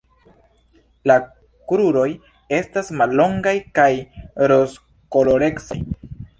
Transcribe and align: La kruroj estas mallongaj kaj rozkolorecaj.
La 1.11 1.17
kruroj 1.73 2.07
estas 2.61 2.91
mallongaj 3.03 3.55
kaj 3.79 3.89
rozkolorecaj. 4.55 5.83